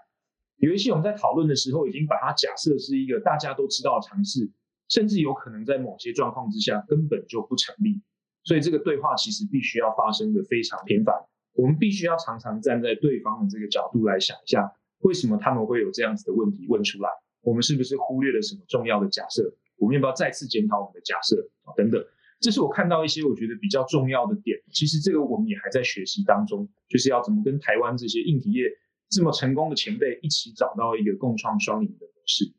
[0.56, 4.50] 有一些我们在讨论的时候，已经把它假设是一个大家都知道的常识，
[4.88, 8.02] 甚至有可能在某些状况之下根本就不成立。
[8.44, 11.14] 所以这个对话其实必须要发生的非常频繁。
[11.54, 17.10] 我们必须要常常站在对方的这个角度来想一下，为什么他们会有这样子的问题问出来？
[17.42, 19.54] 我们是不是忽略了什么重要的假设？
[19.76, 21.36] 我们要不要再次检讨我们的假设？
[21.76, 22.04] 等等。
[22.40, 24.58] 这是我看到一些我觉得比较重要的点。
[24.72, 28.64] 其实这个我们也还在学习当中，就是要怎么跟台湾这些硬体业
[29.10, 32.52] 这么成功的前辈一起找到一个共创双赢的模式。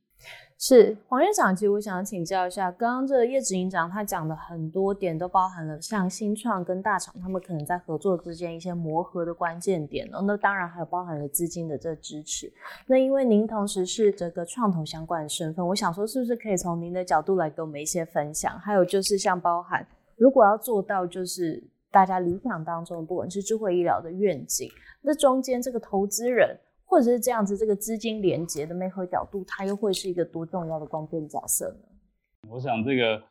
[0.63, 10.21] 是黄院长，其实我想请教一下，刚刚这个叶子营长他讲的很多点，都包含了像新创跟大厂他们可能在合作之间一些磨合的关键点哦。
[10.21, 12.53] 那当然还有包含了资金的这支持。
[12.85, 18.59] 那因为您同时是这个创投相关的身份，我想说是不是可以从您的角度来给我们一些分享？
[18.59, 19.83] 还有就是像包含，
[20.15, 24.69] 如果要做到就是大家理想当中，不管是智慧医疗的愿景，
[25.01, 26.55] 那中间这个投资人。
[26.91, 32.49] 或者是这样子，这个资金连接的媒合角度，它又会是一个多重要的关键角色呢？
[32.49, 33.23] 我想这个，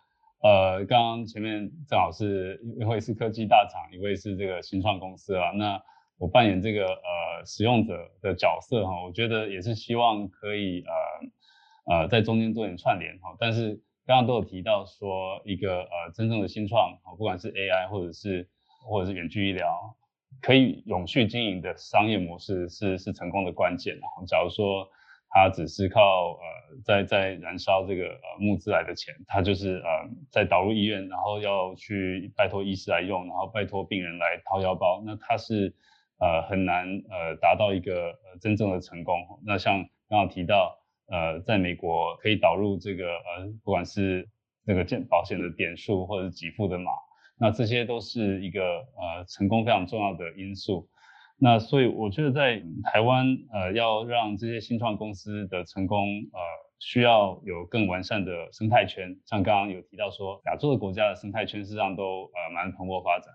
[0.42, 5.50] 呃，刚刚前面正好是一位是科技大厂，一位是这个新创公司啊。
[5.50, 5.78] 那
[6.16, 10.82] 我扮演这个呃使用者的角色哈，我觉得也是希望可以
[11.86, 13.36] 呃呃在中间做点串联哈。
[13.38, 13.74] 但是
[14.06, 18.48] 刚刚都有提到说，一个呃真正的新创，不管是 AI 或者是
[18.88, 19.94] 或者是远距医疗。
[20.40, 23.98] 可以永续经营的商业模式是是成功的关键。
[24.26, 24.88] 假如说
[25.28, 26.00] 他只是靠
[26.32, 29.88] 呃在在燃烧这个呃募资来的钱，他就是呃
[30.30, 35.74] 在导入医院，然后要去拜托医师来用，然后拜托病人来掏腰包，那他是
[36.18, 39.14] 呃很难呃达到一个呃真正的成功。
[39.46, 40.76] 那像刚刚提到
[41.06, 44.28] 呃在美国可以导入这个呃不管是
[44.64, 46.90] 那个健保险的点数或者给付的码，
[47.40, 50.90] 那这些都是一个呃成功非常重要的因素。
[51.38, 56.40] 那所以我觉得在台湾，呃，要让这些新创公司的成功，呃，
[56.80, 59.18] 需要有更完善的生态圈。
[59.24, 63.32] 像刚刚有提到说，亚洲的国家的生态圈实际上都呃蛮蓬勃发展。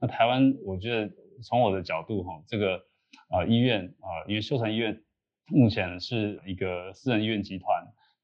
[0.00, 1.10] 那台湾，我觉得
[1.42, 2.80] 从我的角度哈，这个
[3.30, 5.02] 呃医院啊，因为秀传医院
[5.48, 7.68] 目前是一个私人医院集团，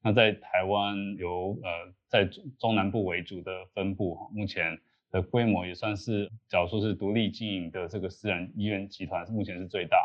[0.01, 1.69] 那在台湾由呃
[2.07, 2.23] 在
[2.57, 4.79] 中南部为主的分部，目前。
[5.15, 9.97] 的规模也算是，假如说是独立经营的这个私人医院集团，目前是最大，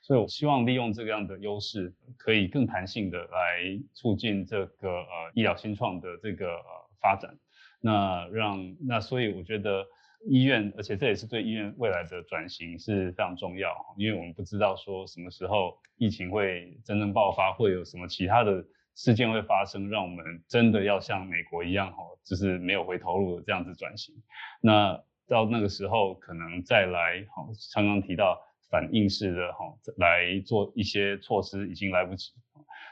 [0.00, 6.62] 所以我希望利用这样的优势，可以更弹性的来促进这个呃医疗新创的这个呃
[7.00, 7.36] 发展。
[7.80, 9.84] 那让那所以我觉得
[10.28, 18.64] 医院，而且这也是对医院未来的转型是非常重要，因为我们不知道说什么时候疫情会真正爆发，会有什么其他的。
[18.94, 24.14] 事件会发生，让我们真的要像美国一样，吼，就是没有回头路的这样子转型。
[24.60, 32.32] 那到那个时候，可能再来，吼，刚刚提到反应式的，吼，来做一些措施，已经来不及。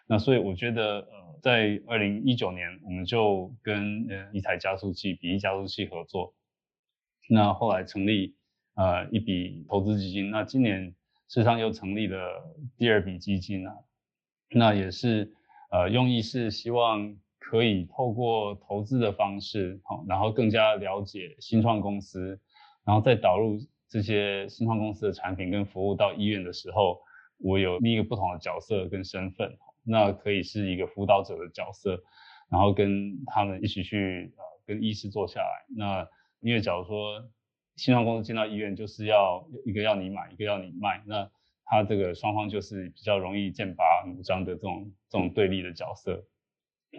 [0.08, 6.34] 那所以我觉得，呃，在二零一九年，我们就跟呃一台加速器，比一加速器合作。
[7.28, 8.34] 那后来成立
[8.74, 10.32] 呃一笔投资基金。
[10.32, 10.86] 那今年
[11.28, 12.42] 事实上又成立了
[12.76, 13.72] 第二笔基金啊，
[14.50, 15.32] 那也是。
[15.72, 22.38] 呃，用意是希望可以透过投资的方式，好，然后更加了解新创公司，
[22.84, 23.58] 然后再导入
[23.88, 27.00] 这些新创公司的产品跟服务到医院的时候，
[27.38, 31.98] 我有另一个不同的角色跟身份，那可以是一个辅导者的角色，
[32.50, 35.64] 然后跟他们一起去呃跟医师坐下来。
[35.74, 36.06] 那
[36.40, 37.24] 因为假如说
[37.76, 41.30] 新创公司进到医院，就是要一个要你买，一个要你卖，那。
[41.64, 46.22] 他这个双方就是比较容易剑拔弩张的这种这种对立的角色，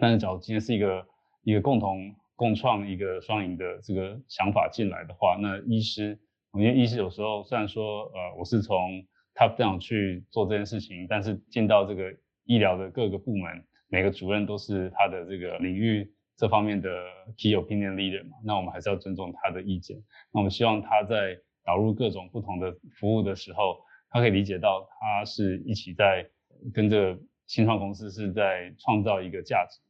[0.00, 1.06] 但是假如今天是一个
[1.42, 6.18] 一个共同共创一个双赢的这个想法进来的话，那医师，
[6.54, 9.04] 因为医师有时候虽然说呃我是从
[9.36, 12.12] top down 去做这件事情，但是进到这个
[12.44, 16.90] 医疗的各个部门，每个主任都是他的这个领域这方面的
[17.36, 19.96] key opinion leader 嘛，那我们还是要尊重他的意见。
[20.32, 23.76] 那我们希望他在导入各种不同的服务的时候。
[24.14, 26.24] 他可以理解到，他是一起在
[26.72, 29.80] 跟这个新创公司是在创造一个价值，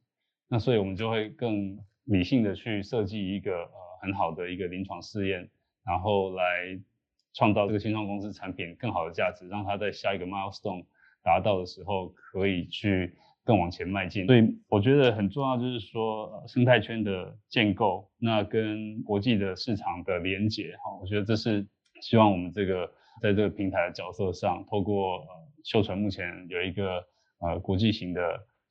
[0.49, 3.69] 那所以我们就会更理性的去设计一个呃
[4.01, 5.47] 很好的一个临床试验，
[5.85, 6.43] 然后来
[7.35, 10.83] 创造这个新创公司产品更好的价值，让它在下一个 milestone
[11.23, 14.25] 达到的时候可以去更往前迈进。
[14.25, 21.67] 所以我觉得很重要就是说生态圈的建构，那跟国际的市场的连接，哈，我觉得这是
[22.01, 22.91] 希望我们这个。
[23.21, 25.27] 在这个平台的角色上，透过呃
[25.63, 27.03] 秀传目前有一个
[27.39, 28.21] 呃国际型的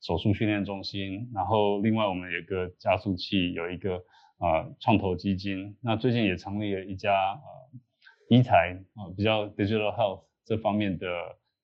[0.01, 3.95] 手术训练中心，然后另外我们有个加速器，有一个
[4.39, 7.79] 呃创投基金，那最近也成立了一家呃
[8.29, 11.07] 医材啊比较 digital health 这方面的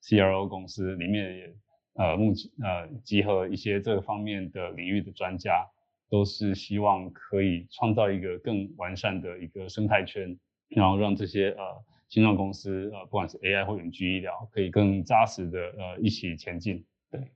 [0.03, 1.55] CRO 公司，里面也
[1.93, 5.67] 呃目前呃集合一些这个方面的领域的专家，
[6.09, 10.37] 都是希望可以创造一个更完善的一个生态圈，
[10.69, 11.63] 然后让这些呃。
[12.11, 16.85] 新创公司，呃，不管是 AI 或远距医疗，可以更扎实的呃一起前进。
[17.09, 17.31] 对，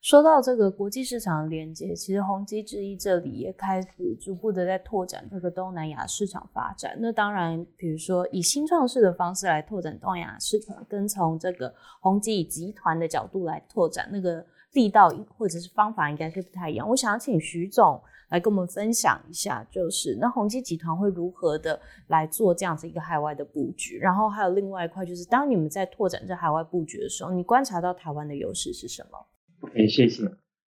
[0.00, 3.88] 说到这个国际市场的连接，其实宏基之一这里也开始
[4.20, 6.96] 逐步的在拓展这个东南亚市场发展。
[7.00, 16.88] 那当然，比如说以新创式的方式来拓展东南亚市场，跟从这个宏基集团的角度来拓展，那个力道或者是方法应该是不太一样。
[16.88, 18.00] 我想要请徐总。
[18.30, 29.26] 来跟我们分享一下，就是那宏基集团会如何的来做这样子一个海外的布局，然后还有另外一块，就是当你们在拓展这海外布局的时候，你观察到台湾的优势是什么
[29.60, 30.22] ？OK，谢谢。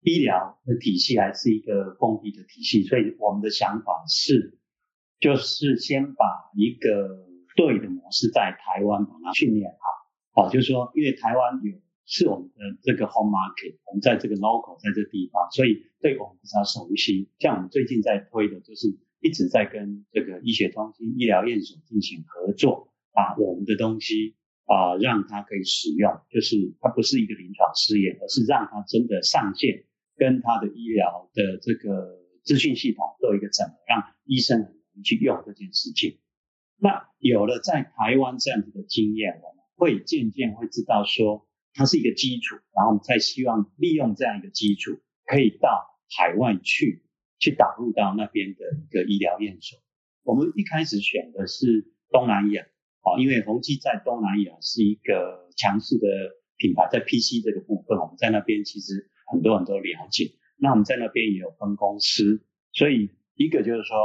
[0.01, 4.59] 医疗的体系还是一个封闭的体系，所以我们的想法是，
[5.21, 6.25] 就是先把
[6.57, 7.25] 一个
[7.57, 9.71] 对的模式在台湾把它训练
[10.35, 11.81] 好，好，就是说，因为台湾有。
[12.13, 17.31] 是我们的这个 home market，我们在这个 local，在这地方，所以对我们比较熟悉。
[17.39, 18.93] 像我们最近在推的，就是
[19.23, 24.37] 一直在跟这个医学中心、医疗院所进行合作，把我们的东西
[24.67, 29.87] 啊，让它可以使用，就是它不是一个临床试验，而是让它真的上线，
[30.19, 36.19] 跟它的医疗的这个资讯系统做一个整合，让医生很容易去用这件事情。
[36.77, 41.49] 那有了在台湾这样子的经验，我们会渐渐会知道说。
[41.75, 47.03] 它是一个基础，然后我们再希望利用这样一个基础，可以到海外去，
[47.39, 49.77] 去导入到那边的一个医疗验收。
[50.23, 52.63] 我们一开始选的是东南亚，
[53.03, 56.07] 哦，因为宏基在东南亚是一个强势的
[56.59, 60.33] 品牌，在 PC 这个部分，我们在那边其实很多人都了解。
[60.59, 63.97] 那我们在那边也有分公司，所以一个就是说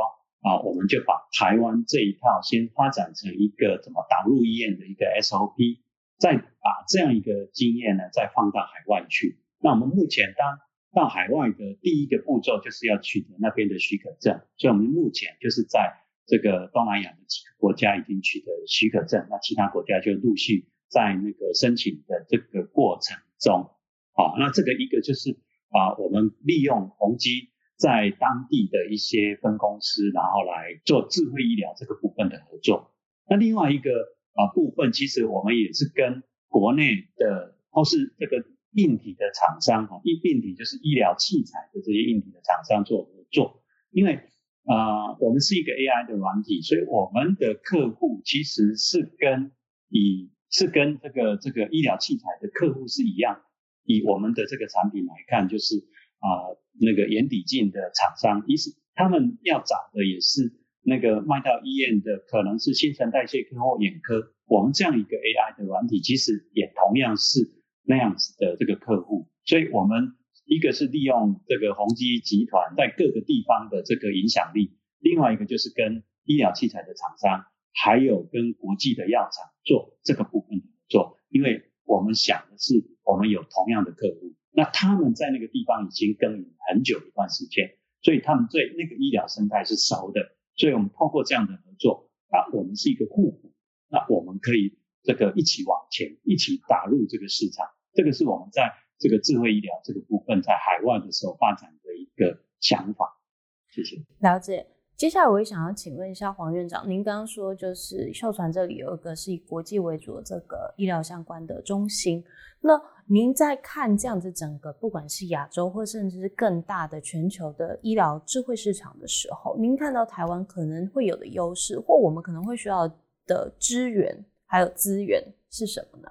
[0.41, 5.79] 啊，我们就把台湾这一套先发展成一个怎么导入医院的一个 SOP，
[6.17, 9.39] 再把这样一个经验呢，再放到海外去。
[9.59, 10.59] 那我们目前当
[10.93, 15.93] 到海外的第一个步骤就是要取得那边的许可证，所以我们目前就是在
[16.25, 23.71] 这个东南亚的几个国家已经取得许可证，那其他国家就陆续在那个申请的这个过程中。
[24.13, 25.37] 好，那这个一个就是
[25.69, 32.91] 啊，我们利用宏基在当地的一些分公司，然后来做智慧医疗这个部分的合作。
[33.29, 33.91] 那另外一个
[34.37, 44.21] 啊部分，其实我们也是跟国内的或是这个硬体的厂商哈，硬硬体就是医疗器材的这些硬体的厂商做合作，因为。
[44.69, 49.53] 啊，我们是一个 AI 的软体，所以我们的客户其实是跟
[49.87, 53.43] 以是跟这个这个医疗器材的客户是一样。
[53.85, 55.77] 以我们的这个产品来看，就是
[56.19, 60.51] 啊那个眼底镜的厂商，意思他们要找的也是
[60.87, 64.31] 那个卖到医院的，可能是新陈代谢科或眼科。
[64.47, 67.51] 我们这样一个 AI 的软体，其实也同样是
[67.83, 70.15] 那样子的这个客户，所以我们。
[70.49, 81.17] 一个是利用这个宏基集团在各个地方的这个影响力，另外一个就是跟医疗器材的厂商，还有跟国际的药厂做这个部分的合作。
[81.27, 90.21] 因为我们想的是，我们有同样的客户，那他们在那个地方已经耕耘很久一段时间，所以他们对那个医疗生态是熟的。
[90.57, 93.53] 所以我们通过这样的合作，啊，我们是一个互补，
[93.87, 97.65] 那我们可以这个一起往前，一起打入这个市场。
[97.93, 98.73] 这个是我们在。
[98.99, 103.21] 这个智慧医疗这个部分在海外的时候发展的一个想法，
[103.69, 104.03] 谢谢。
[104.17, 104.65] 了解。
[104.97, 112.23] 接下来我也想要请问一下黄院长，您刚刚说就是秀传这里有一个是以国际为主的这个医疗相关的中心，
[112.61, 112.73] 那
[113.05, 122.87] 您在看这样子整个不管是亚洲或甚至是更大的全球的医疗智慧市场的时候，您看到台湾可能会有的优势，或我们可能会需要
[123.27, 126.07] 的资源还有资源是什么呢？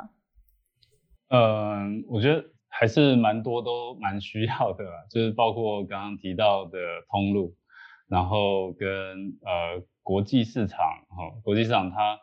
[1.30, 2.41] 嗯，我觉得。
[2.78, 6.76] 还是蛮多都蛮需要的，就是包括刚刚提到的
[7.09, 7.55] 通路，
[8.09, 8.88] 然后跟
[9.44, 10.78] 呃国际市场
[11.09, 12.18] 哈，国际市场它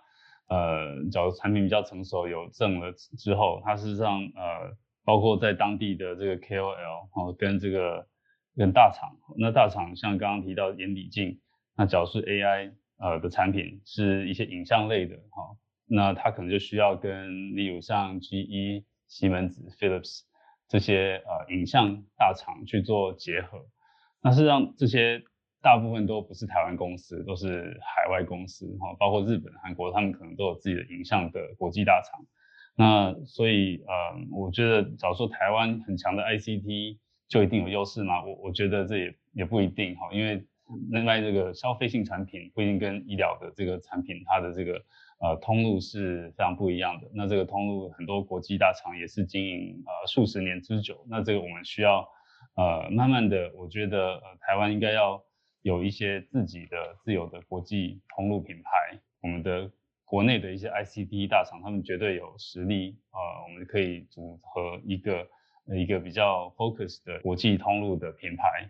[0.48, 8.08] 呃，假如产品比较成熟有证了之后，它事实上呃，包括在当地的这个 KOL 哦，跟这个
[8.56, 11.40] 跟大厂，那大厂像刚刚提到眼底镜，
[11.76, 15.58] 那假如是 AI 呃的产品，是一些影像类的哈，
[15.88, 20.22] 那它可能就需要跟例如像 GE、西门子、Philips。
[20.70, 23.60] 这些呃影像大厂去做结合，
[24.24, 25.22] 那是让这些
[25.64, 32.24] 大部分都不是台湾公司，都是海外公司哈，包括日本、韩国，他们可能都有自己的影像的国际大厂。
[32.76, 33.94] 那所以呃，
[34.32, 36.98] 我觉得假如说台湾很强的 ICT
[37.28, 38.24] 就一定有优势吗？
[38.24, 40.46] 我我觉得这也也不一定哈，因为
[40.92, 44.80] 另外这个消费性产品不一定跟医疗的这个产品它的这个。
[45.20, 47.10] 呃，通路是非常不一样的。
[47.14, 51.02] 那这个通路很多国际大厂也是经营呃数十年之久。
[51.08, 52.06] 那这个我们需要
[52.58, 55.24] 呃慢慢的，我觉得呃台湾应该要
[55.64, 59.02] 有一些自己的自有的国际通路品牌。
[59.22, 59.70] 我们的
[60.06, 65.28] 国内的一些 ICD 大厂，他们绝对有实力呃，我们可以组合一个。
[65.68, 68.70] 一个比较 focus 的国际通路的品牌，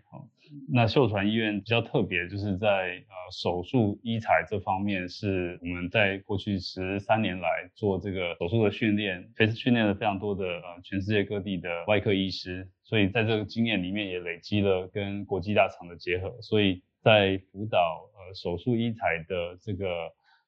[0.72, 2.68] 那秀传医院比较特别，就是在
[3.08, 19.88] 呃手术医材这方面，是我们在过去十三年来做这个手术的训练，非训练了非常多的呃全世界各地的外科医师，所以在这个经验里面也累积了跟国际大厂的结合，所以在辅导呃手术医材的这个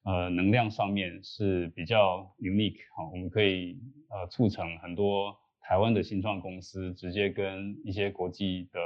[0.04, 3.80] 呃能量上面是比较 unique 哈，我们可以
[4.12, 5.36] 呃促成很多。
[5.68, 8.80] 台湾的新创公司直接跟一些国际的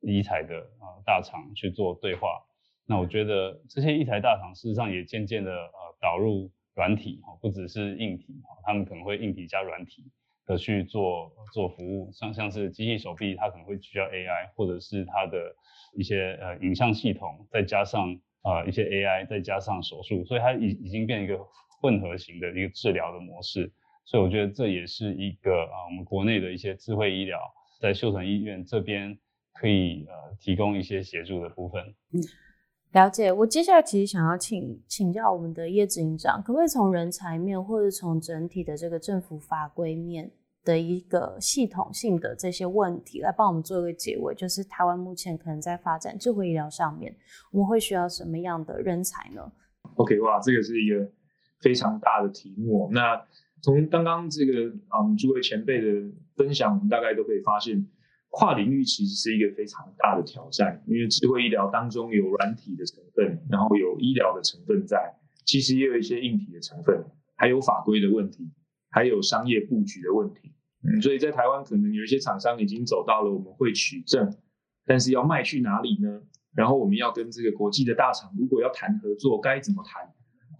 [0.00, 2.28] 医材的呃大厂去做对话，
[2.86, 10.02] 那我觉得这些医材大厂事实上也渐渐的呃导入软体哈，不只是硬体哈，他们可能会硬体加软体
[10.44, 15.38] 的去做做服务，像像是机器手臂，它可能会需要 AI，或者是它的
[15.96, 18.08] 一些呃影像系统，再加上
[18.42, 21.38] 呃一些 AI，再加上手术，所以它已已经变一个
[21.80, 23.72] 混合型的一个治疗的模式。
[24.04, 27.38] 所以我觉得这也是一个啊，我们国内的一些智慧医疗
[27.80, 29.18] 在秀城医院这边
[29.54, 31.82] 可以呃提供一些协助的部分。
[32.12, 32.20] 嗯，
[32.92, 33.32] 了解。
[33.32, 40.30] 我接下来其实想要请请教我们的叶执行长，可不可以从人才面或者从整体的这个政府法规面
[40.64, 44.34] 的一个系统性的这些问题，来帮我们做一个结尾。
[44.34, 47.14] 就是台湾目前可能在发展智慧医疗上面，
[47.52, 49.50] 我们会需要什么样的人才呢
[49.96, 51.10] ？OK，哇，这个是一个
[51.60, 52.90] 非常大的题目。
[52.92, 53.20] 那
[53.64, 57.86] 从刚刚这个嗯诸位前辈的分享，我们大概都可以发现。
[58.36, 67.04] 跨领域其实是一个非常大的挑战，因为智慧医疗当中有软体的成分，然后有医疗的成分在，其实也有一些硬体的成分，
[67.36, 68.50] 还有法规的问题，
[68.90, 70.52] 还有商业布局的问题。
[70.82, 74.36] 嗯，所以在台湾可能有一些厂商已经走到了我们会取证，
[74.84, 76.20] 但是要卖去哪里呢？
[76.56, 80.12] 然后我们要跟这个国际的大厂，如果要谈合作，该怎么谈？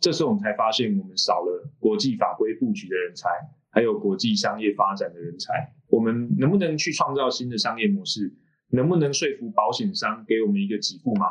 [0.04, 3.30] 这时候我们才发现，我们少了国际法规布局的人才。
[3.70, 8.32] 还有国际商业发展的人才，我们能不能去创造新的商业模式？
[8.68, 11.28] 能不能说服保险商给我们一个给付码？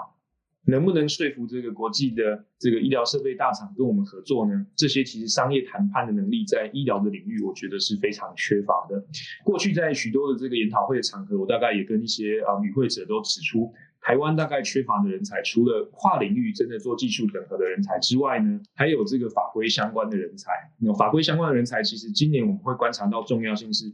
[0.66, 4.66] 能不能说服这个国际的这个医疗设备大厂跟我们合作呢？
[4.76, 9.06] 这些其实商业谈判的能力在医疗的领域，我觉得是非常缺乏的。
[9.46, 13.72] 过去在许多的这个研讨会的场合，我大概也跟一些啊与会者都指出。
[14.06, 20.52] 台湾大概缺乏的人才，除了跨领域真的做技术整合的人才之外呢，还有这个法规相关的人才。
[20.80, 23.86] 那法规相关的人才，其实今年我们会观察到重要性是，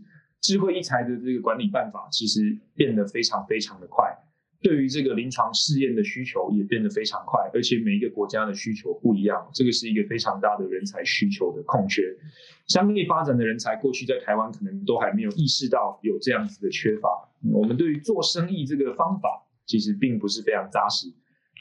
[0.41, 4.11] 智慧医材的这个管理办法其实变得非常非常的快，
[4.63, 12.01] 对于这个临床试验的需求也变得非常快，而且每一个国家的需求不一样，这个是一个非常大的人才需求的空缺。
[12.67, 17.29] 商业发展的人才，过去在台湾可能都还没有意识到有这样子的缺乏。
[17.53, 19.45] 我们对于做生意这个方法。
[19.69, 21.05] 其实并不是非常扎实，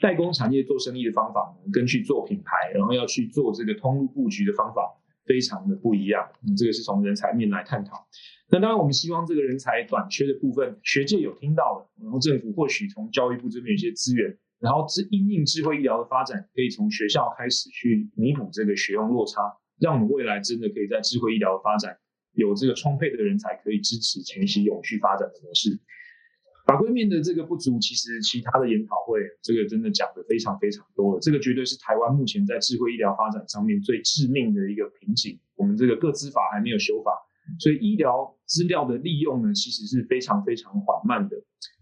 [0.01, 6.27] 代工产业做生意的方法呢，跟去做品牌，然后要去做这个通路布局的方法，非常的不一样。
[6.41, 8.07] 嗯，这个是从人才面来探讨。
[8.49, 19.39] 那当然，我们希望这个人才短缺的部分，学界有听到的，然后政府或许从教育部这边有些资源，然后智因应智慧医疗的发展，可以从学校开始去弥补这个学用落差，
[19.79, 21.95] 让我们未来真的可以在智慧医疗的发展
[22.33, 25.79] 有这个充沛的人才，可以支持前期永续发展的模式。
[26.69, 31.19] 法规面的这个不足，其实其他的研讨会这个真的讲的非常非常多了。
[31.19, 35.39] 这个绝对是台湾目前在智慧医疗发展上面最致命的一个瓶颈。
[35.55, 37.11] 我们这个各资法还没有修法，
[37.59, 41.35] 所以医疗资料的利用呢，其实是非常非常缓慢的。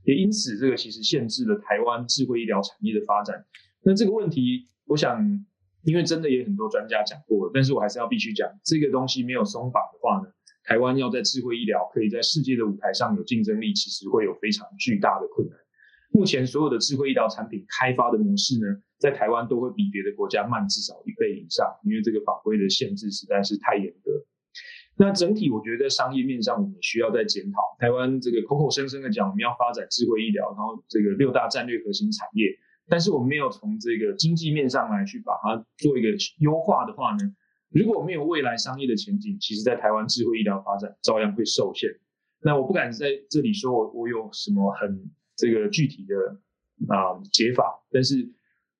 [0.03, 3.45] 也因此，这个其实限制了台湾智慧医疗产业的发展。
[3.83, 5.45] 那这个问题，我想，
[5.83, 10.31] 因为真的也很多专家讲过了，但是我还是要必须讲，这个东西没有松绑的话呢？
[10.67, 15.57] 台湾要在智慧医疗可以在世界的舞台上有竞争力，其实会有非常巨大的困难。
[16.11, 18.67] 目前所有的智慧医疗产品开发的模式呢，
[18.99, 24.11] 在台湾都会比别的国家慢至少一倍以上，因为这个法规的限制实在是太严格。
[24.97, 27.61] 那整体我觉得在商业面上，我们需要再检讨。
[27.79, 32.51] 台湾这个口口声声的讲我们要发展智慧医疗，然后这个六大战略核心产业，
[32.89, 36.09] 但是我们没有从这个经济面上来去把它做一个
[36.39, 37.19] 优化的话呢？
[37.69, 41.89] 如果没有未来商业的前景，其实，在台湾智慧医疗发展照样会受限。
[42.41, 46.15] 那我不敢在这里说我我有什么很这个具体的
[46.93, 48.29] 啊解法，但是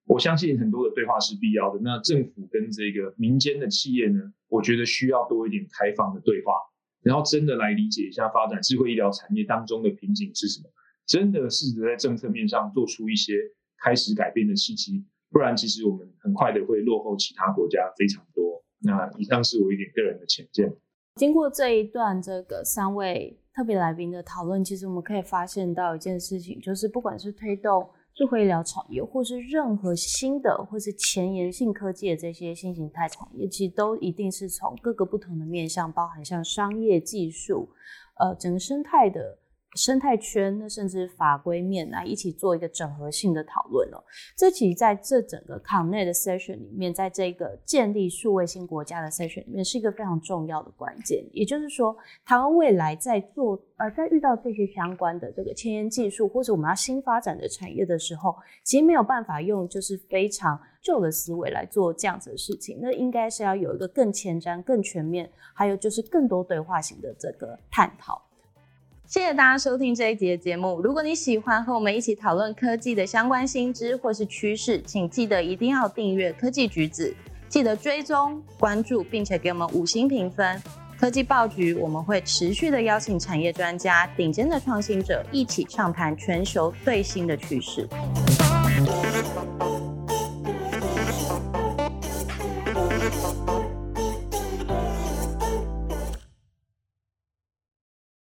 [0.05, 1.79] 我相信很多的对话是必要的。
[1.83, 6.53] 那政府跟这个民间的企业呢，我觉得需要多一点开放的对话，
[7.01, 10.69] 然后真的来理解一下发展智慧医疗产业当中的瓶颈是什么，
[11.05, 13.33] 真的试着在政策面上做出一些
[13.83, 18.63] 开始改变的契机，不然其实我们很快的会落后其他国家非常多。
[18.79, 20.71] 那以上是我一点个人的浅见。
[21.15, 37.69] 经过这一段这个三位特别来宾的讨论，其实我们可以发现到一件事情，就是不管是推动智慧医疗产业，或是任何新的或是前沿性科技的这些新形态产业，其实都一定是从各个不同的面向，包含像商业、技术，
[38.19, 39.39] 呃，整个生态的。
[39.77, 44.03] 生态圈，那甚至法规面来一起做一个整合性的讨论哦。
[44.35, 51.23] 这其实在这整个 Connect 的 session 里面，在这个建立数位新国家的 session 里面，是一个非常重要的关键。
[51.31, 62.79] 也就是说，台湾未来在做呃，在遇到这些相关的这个前沿技术，或者我们要新发展的产业的时候，其实没有办法用就是非常旧的思维来做这样子的事情。
[62.81, 68.19] 那应该是要有一个更前瞻、更全面，还有就是更多对话型的这个探讨。
[69.07, 70.81] 谢谢大家收听这一集的节目。
[70.81, 77.15] 如果你喜欢和我们一起讨论科技的相关新知或是趋势，请记得一定要订阅科技橘子，
[77.47, 80.61] 记得追踪关注，并且给我们五星评分。
[80.99, 87.87] 科技报局我们会持续的邀请产业专家、顶尖的创新者一起畅谈全球最新的趋势。